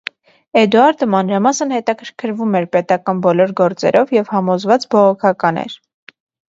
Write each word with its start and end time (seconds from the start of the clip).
Էդուարդը 0.61 1.07
մանրամասն 1.15 1.75
հետաքրքրվում 1.75 2.59
էր 2.61 2.67
պետական 2.77 3.23
բոլոր 3.27 3.55
գործերով 3.63 4.17
և 4.21 4.37
համոզված 4.37 4.93
բողոքական 4.97 5.67
էր։ 5.69 5.83